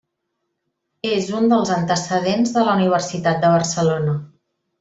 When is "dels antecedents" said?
1.51-2.57